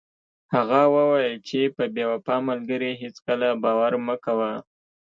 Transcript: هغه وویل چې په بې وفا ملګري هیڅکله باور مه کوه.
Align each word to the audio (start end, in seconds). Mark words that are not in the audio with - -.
هغه 0.53 0.81
وویل 0.95 1.35
چې 1.47 1.59
په 1.75 1.83
بې 1.93 2.05
وفا 2.11 2.35
ملګري 2.49 2.91
هیڅکله 3.01 3.47
باور 3.63 3.91
مه 4.05 4.15
کوه. 4.25 4.51